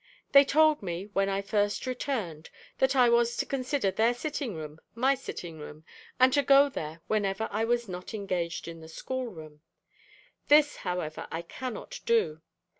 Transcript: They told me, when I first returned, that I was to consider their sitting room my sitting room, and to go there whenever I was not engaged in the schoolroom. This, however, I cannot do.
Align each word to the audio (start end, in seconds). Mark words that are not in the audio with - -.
They 0.31 0.43
told 0.43 0.81
me, 0.81 1.11
when 1.13 1.29
I 1.29 1.43
first 1.43 1.85
returned, 1.85 2.49
that 2.79 2.95
I 2.95 3.07
was 3.07 3.37
to 3.37 3.45
consider 3.45 3.91
their 3.91 4.15
sitting 4.15 4.55
room 4.55 4.79
my 4.95 5.13
sitting 5.13 5.59
room, 5.59 5.85
and 6.19 6.33
to 6.33 6.41
go 6.41 6.69
there 6.69 7.01
whenever 7.05 7.47
I 7.51 7.65
was 7.65 7.87
not 7.87 8.11
engaged 8.15 8.67
in 8.67 8.79
the 8.81 8.89
schoolroom. 8.89 9.61
This, 10.47 10.77
however, 10.77 11.27
I 11.31 11.43
cannot 11.43 11.99
do. 12.07 12.41